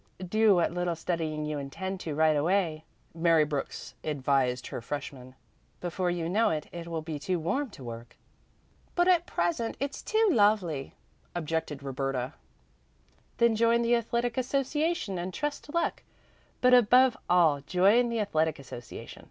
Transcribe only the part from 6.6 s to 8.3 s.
it will be too warm to work."